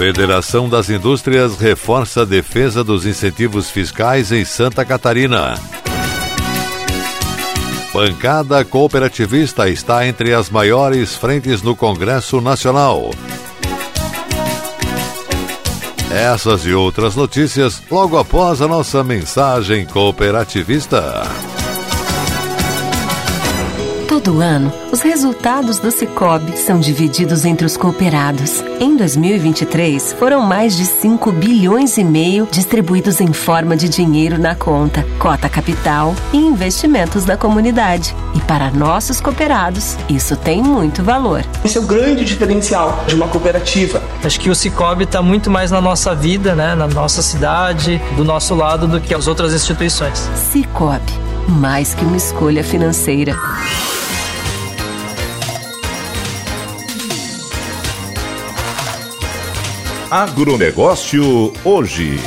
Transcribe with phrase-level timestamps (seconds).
[0.00, 5.56] Federação das Indústrias reforça a defesa dos incentivos fiscais em Santa Catarina.
[7.92, 13.10] Bancada cooperativista está entre as maiores frentes no Congresso Nacional.
[16.10, 21.24] Essas e outras notícias logo após a nossa mensagem cooperativista.
[24.10, 28.60] Todo ano, os resultados do Cicobi são divididos entre os cooperados.
[28.80, 34.56] Em 2023, foram mais de 5 bilhões e meio distribuídos em forma de dinheiro na
[34.56, 38.12] conta, cota capital e investimentos da comunidade.
[38.34, 41.44] E para nossos cooperados, isso tem muito valor.
[41.64, 44.02] Esse é o grande diferencial de uma cooperativa.
[44.24, 48.24] Acho que o Cicobi está muito mais na nossa vida, né, na nossa cidade, do
[48.24, 50.28] nosso lado, do que as outras instituições.
[50.50, 53.36] Cicobi, mais que uma escolha financeira.
[60.10, 62.18] Agronegócio hoje.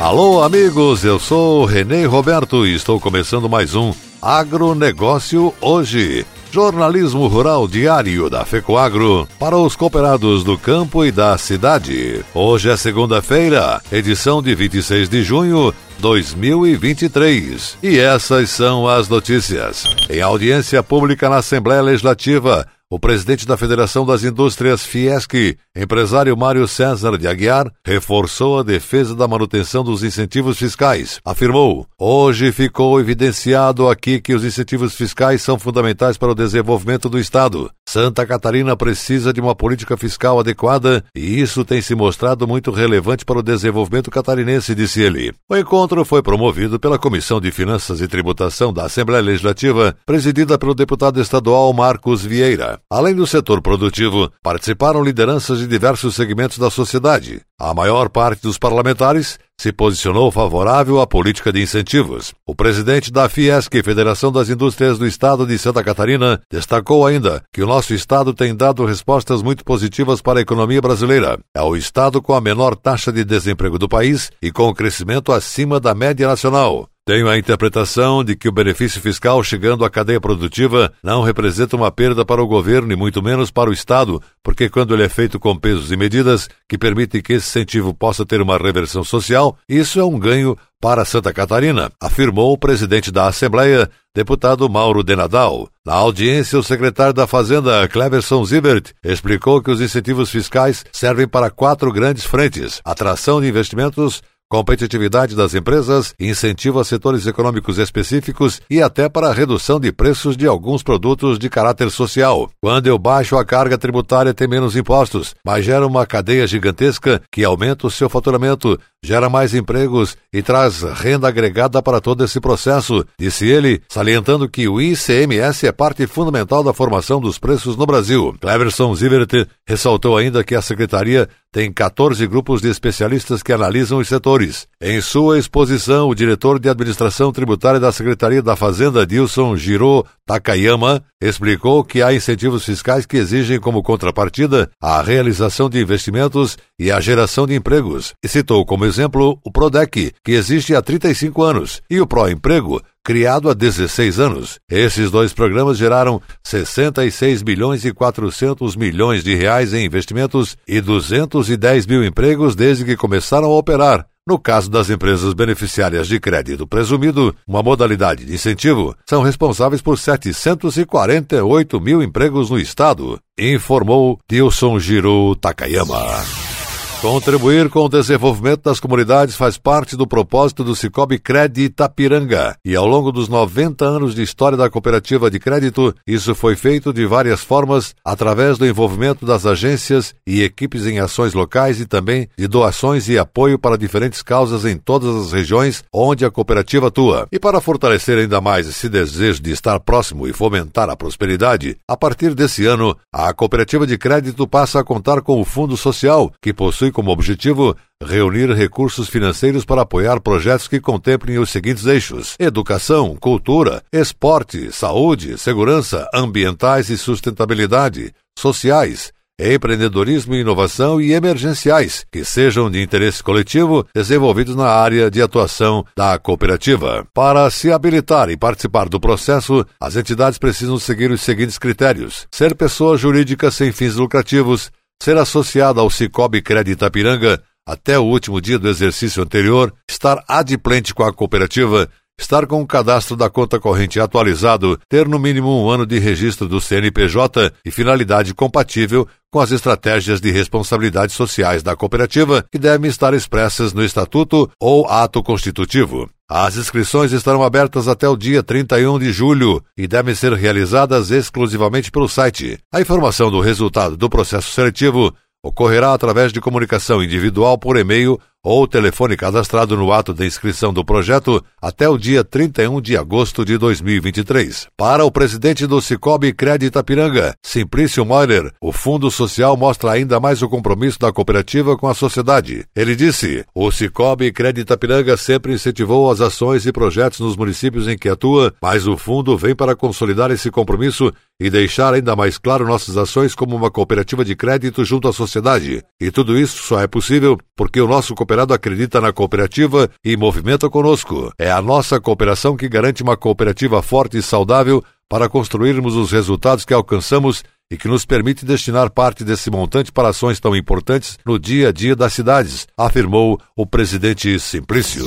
[0.00, 6.26] Alô, amigos, eu sou Renê Roberto e estou começando mais um Agronegócio hoje.
[6.54, 12.24] Jornalismo Rural Diário da FECOAGRO para os cooperados do campo e da cidade.
[12.32, 17.78] Hoje é segunda-feira, edição de 26 de junho 2023.
[17.82, 19.84] E essas são as notícias.
[20.08, 26.68] Em audiência pública na Assembleia Legislativa, o presidente da Federação das Indústrias Fiesc, empresário Mário
[26.68, 31.18] César de Aguiar, reforçou a defesa da manutenção dos incentivos fiscais.
[31.24, 37.18] Afirmou: Hoje ficou evidenciado aqui que os incentivos fiscais são fundamentais para o desenvolvimento do
[37.18, 37.68] Estado.
[37.84, 43.24] Santa Catarina precisa de uma política fiscal adequada e isso tem se mostrado muito relevante
[43.24, 45.34] para o desenvolvimento catarinense, disse ele.
[45.50, 50.76] O encontro foi promovido pela Comissão de Finanças e Tributação da Assembleia Legislativa, presidida pelo
[50.76, 52.83] deputado estadual Marcos Vieira.
[52.90, 57.40] Além do setor produtivo, participaram lideranças de diversos segmentos da sociedade.
[57.58, 62.34] A maior parte dos parlamentares se posicionou favorável à política de incentivos.
[62.46, 67.62] O presidente da Fiesc, Federação das Indústrias do Estado de Santa Catarina, destacou ainda que
[67.62, 71.38] o nosso estado tem dado respostas muito positivas para a economia brasileira.
[71.54, 75.32] É o estado com a menor taxa de desemprego do país e com o crescimento
[75.32, 76.88] acima da média nacional.
[77.06, 81.92] Tenho a interpretação de que o benefício fiscal chegando à cadeia produtiva não representa uma
[81.92, 85.38] perda para o governo e muito menos para o Estado, porque quando ele é feito
[85.38, 90.00] com pesos e medidas que permitem que esse incentivo possa ter uma reversão social, isso
[90.00, 95.68] é um ganho para Santa Catarina, afirmou o presidente da Assembleia, deputado Mauro Denadal.
[95.84, 101.50] Na audiência, o secretário da Fazenda, Cleverson Zibert, explicou que os incentivos fiscais servem para
[101.50, 108.80] quatro grandes frentes: atração de investimentos, competitividade das empresas, incentivo a setores econômicos específicos e
[108.80, 112.50] até para a redução de preços de alguns produtos de caráter social.
[112.62, 117.44] Quando eu baixo a carga tributária, tem menos impostos, mas gera uma cadeia gigantesca que
[117.44, 123.04] aumenta o seu faturamento, gera mais empregos e traz renda agregada para todo esse processo,
[123.18, 128.34] disse ele, salientando que o ICMS é parte fundamental da formação dos preços no Brasil.
[128.40, 134.08] Cleverson Zivert ressaltou ainda que a secretaria tem 14 grupos de especialistas que analisam os
[134.08, 134.66] setores.
[134.80, 141.00] Em sua exposição, o diretor de administração tributária da Secretaria da Fazenda, Dilson Giro Takayama,
[141.22, 146.98] explicou que há incentivos fiscais que exigem como contrapartida a realização de investimentos e a
[146.98, 152.00] geração de empregos, e citou como exemplo o PRODEC, que existe há 35 anos, e
[152.00, 154.58] o PROEmprego, criado há 16 anos.
[154.68, 161.86] Esses dois programas geraram 66 bilhões e 400 milhões de reais em investimentos e 210
[161.86, 164.06] mil empregos desde que começaram a operar.
[164.26, 169.98] No caso das empresas beneficiárias de crédito presumido, uma modalidade de incentivo, são responsáveis por
[169.98, 176.63] 748 mil empregos no Estado, informou Dilson Giro Takayama.
[177.00, 182.56] Contribuir com o desenvolvimento das comunidades faz parte do propósito do Cicobi Cred Itapiranga.
[182.64, 186.94] E ao longo dos 90 anos de história da cooperativa de crédito, isso foi feito
[186.94, 192.26] de várias formas, através do envolvimento das agências e equipes em ações locais e também
[192.38, 197.28] de doações e apoio para diferentes causas em todas as regiões onde a cooperativa atua.
[197.30, 201.98] E para fortalecer ainda mais esse desejo de estar próximo e fomentar a prosperidade, a
[201.98, 206.54] partir desse ano, a cooperativa de crédito passa a contar com o Fundo Social, que
[206.54, 213.16] possui como objetivo reunir recursos financeiros para apoiar projetos que contemplem os seguintes eixos: educação,
[213.16, 222.70] cultura, esporte, saúde, segurança, ambientais e sustentabilidade, sociais, empreendedorismo e inovação e emergenciais, que sejam
[222.70, 227.04] de interesse coletivo, desenvolvidos na área de atuação da cooperativa.
[227.12, 232.54] Para se habilitar e participar do processo, as entidades precisam seguir os seguintes critérios: ser
[232.54, 234.70] pessoa jurídica sem fins lucrativos,
[235.02, 240.94] ser associada ao Cicobi Crédito Ipiranga até o último dia do exercício anterior, estar adimplente
[240.94, 241.88] com a cooperativa,
[242.18, 246.46] estar com o cadastro da conta corrente atualizado, ter no mínimo um ano de registro
[246.46, 252.88] do CNPJ e finalidade compatível com as estratégias de responsabilidade sociais da cooperativa, que devem
[252.88, 256.08] estar expressas no estatuto ou ato constitutivo.
[256.28, 261.90] As inscrições estarão abertas até o dia 31 de julho e devem ser realizadas exclusivamente
[261.90, 262.58] pelo site.
[262.72, 268.68] A informação do resultado do processo seletivo ocorrerá através de comunicação individual por e-mail ou
[268.68, 273.56] telefone cadastrado no ato de inscrição do projeto até o dia 31 de agosto de
[273.56, 274.68] 2023.
[274.76, 280.42] Para o presidente do Cicobi Crédito Piranga, Simplício Moiler, o Fundo Social mostra ainda mais
[280.42, 282.66] o compromisso da cooperativa com a sociedade.
[282.76, 287.96] Ele disse: "O Cicobi Crédito Piranga sempre incentivou as ações e projetos nos municípios em
[287.96, 292.66] que atua, mas o fundo vem para consolidar esse compromisso e deixar ainda mais claro
[292.66, 295.82] nossas ações como uma cooperativa de crédito junto à sociedade.
[296.00, 300.68] E tudo isso só é possível porque o nosso cooperado acredita na cooperativa e movimenta
[300.68, 301.32] conosco.
[301.38, 306.64] É a nossa cooperação que garante uma cooperativa forte e saudável para construirmos os resultados
[306.64, 311.38] que alcançamos e que nos permite destinar parte desse montante para ações tão importantes no
[311.38, 315.06] dia a dia das cidades, afirmou o presidente Simplício.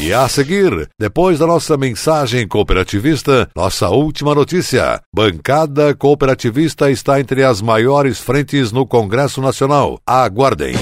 [0.00, 5.00] E a seguir, depois da nossa mensagem cooperativista, nossa última notícia.
[5.14, 10.00] Bancada cooperativista está entre as maiores frentes no Congresso Nacional.
[10.06, 10.74] Aguardem.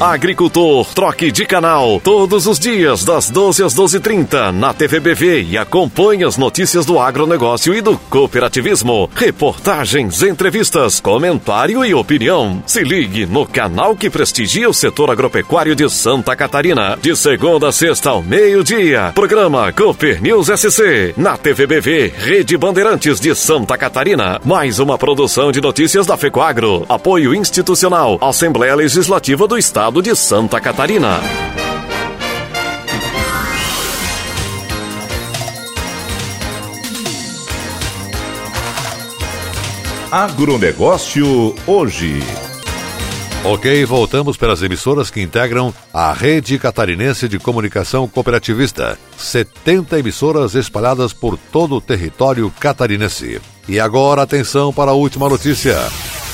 [0.00, 6.22] Agricultor, troque de canal todos os dias, das 12 às 12h30, na TVBV e acompanhe
[6.22, 9.10] as notícias do agronegócio e do cooperativismo.
[9.12, 12.62] Reportagens, entrevistas, comentário e opinião.
[12.64, 16.96] Se ligue no canal que prestigia o setor agropecuário de Santa Catarina.
[17.02, 19.10] De segunda a sexta ao meio-dia.
[19.16, 21.12] Programa Cooper News SC.
[21.16, 24.40] Na TVBV, Rede Bandeirantes de Santa Catarina.
[24.44, 26.86] Mais uma produção de notícias da FECOAGRO.
[26.88, 28.16] Apoio institucional.
[28.22, 31.18] Assembleia Legislativa do Estado estado de Santa Catarina.
[40.10, 42.20] Agronegócio hoje.
[43.44, 48.98] Ok, voltamos pelas emissoras que integram a Rede Catarinense de Comunicação Cooperativista.
[49.16, 53.40] 70 emissoras espalhadas por todo o território catarinense.
[53.66, 55.76] E agora, atenção para a última notícia.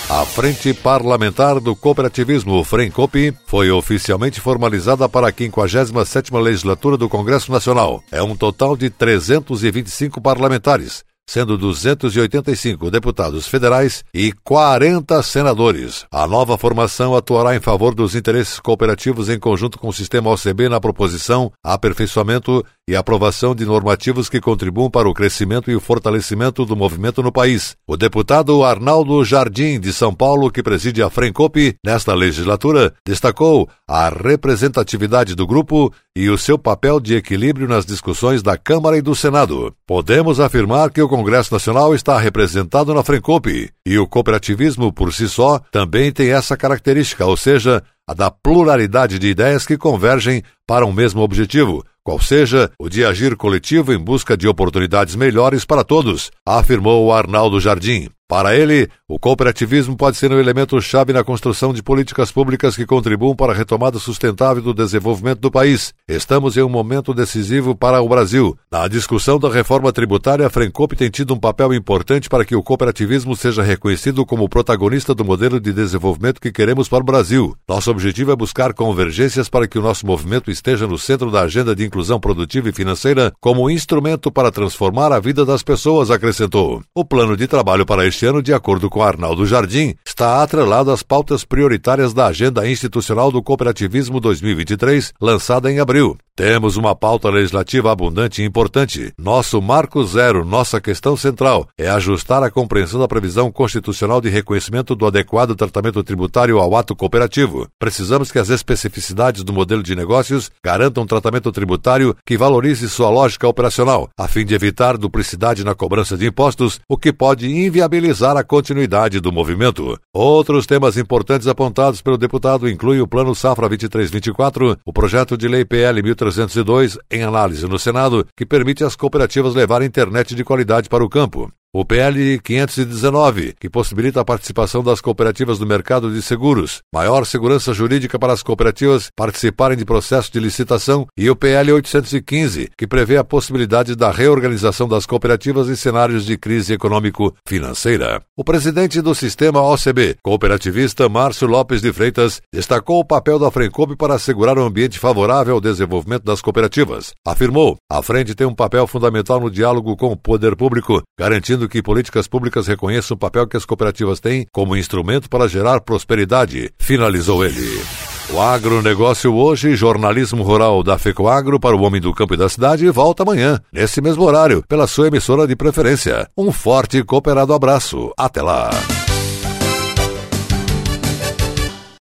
[0.09, 7.51] A Frente Parlamentar do Cooperativismo, FRENCOP, foi oficialmente formalizada para a 57ª Legislatura do Congresso
[7.51, 8.03] Nacional.
[8.13, 16.05] É um total de 325 parlamentares, sendo 285 deputados federais e 40 senadores.
[16.13, 20.69] A nova formação atuará em favor dos interesses cooperativos em conjunto com o sistema OCB
[20.69, 26.65] na proposição, aperfeiçoamento e aprovação de normativos que contribuam para o crescimento e o fortalecimento
[26.65, 27.77] do movimento no país.
[27.87, 34.09] O deputado Arnaldo Jardim, de São Paulo, que preside a Frencope nesta legislatura, destacou a
[34.09, 39.15] representatividade do grupo e o seu papel de equilíbrio nas discussões da Câmara e do
[39.15, 39.75] Senado.
[39.87, 45.29] Podemos afirmar que o Congresso Nacional está representado na Frencope e o cooperativismo por si
[45.29, 50.85] só também tem essa característica, ou seja, a da pluralidade de ideias que convergem para
[50.85, 55.83] um mesmo objetivo, qual seja o de agir coletivo em busca de oportunidades melhores para
[55.83, 58.11] todos, afirmou Arnaldo Jardim.
[58.27, 62.87] Para ele, o cooperativismo pode ser um elemento chave na construção de políticas públicas que
[62.87, 65.93] contribuam para a retomada sustentável do desenvolvimento do país.
[66.09, 68.57] Estamos em um momento decisivo para o Brasil.
[68.73, 72.63] Na discussão da reforma tributária, a Frencop tem tido um papel importante para que o
[72.63, 77.55] cooperativismo seja reconhecido como protagonista do modelo de desenvolvimento que queremos para o Brasil.
[77.69, 81.77] Nosso objetivo é buscar convergências para que o nosso movimento esteja no centro da agenda
[81.77, 86.83] de inclusão produtiva e financeira como instrumento para transformar a vida das pessoas, acrescentou.
[86.95, 90.93] O plano de trabalho para este deste ano, de acordo com Arnaldo Jardim, está atrelado
[90.93, 96.17] às pautas prioritárias da Agenda Institucional do Cooperativismo 2023, lançada em abril.
[96.37, 99.13] Temos uma pauta legislativa abundante e importante.
[99.17, 104.97] Nosso marco zero, nossa questão central, é ajustar a compreensão da previsão constitucional de reconhecimento
[104.97, 107.69] do adequado tratamento tributário ao ato cooperativo.
[107.79, 113.11] Precisamos que as especificidades do modelo de negócios garantam um tratamento tributário que valorize sua
[113.11, 118.37] lógica operacional, a fim de evitar duplicidade na cobrança de impostos, o que pode inviabilizar
[118.37, 119.97] a continuidade do movimento.
[120.13, 125.65] Outros temas importantes apontados pelo deputado incluem o Plano Safra 2324, o projeto de lei
[125.65, 130.89] PL 1300 302 em análise no Senado, que permite às cooperativas levar internet de qualidade
[130.89, 131.53] para o campo.
[131.77, 137.75] O PL 519, que possibilita a participação das cooperativas no mercado de seguros, maior segurança
[137.75, 143.17] jurídica para as cooperativas participarem de processo de licitação, e o PL 815, que prevê
[143.17, 148.23] a possibilidade da reorganização das cooperativas em cenários de crise econômico-financeira.
[148.37, 153.97] O presidente do sistema OCB, cooperativista Márcio Lopes de Freitas, destacou o papel da Frencope
[153.97, 157.13] para assegurar um ambiente favorável ao desenvolvimento das cooperativas.
[157.27, 161.83] Afirmou: a frente tem um papel fundamental no diálogo com o poder público, garantindo que
[161.83, 167.45] políticas públicas reconheçam o papel que as cooperativas têm como instrumento para gerar prosperidade, finalizou
[167.45, 167.83] ele.
[168.31, 172.89] O agronegócio hoje, jornalismo rural da FECOAGro para o homem do campo e da cidade,
[172.91, 176.29] volta amanhã, nesse mesmo horário, pela sua emissora de preferência.
[176.37, 178.13] Um forte e cooperado abraço.
[178.17, 178.71] Até lá!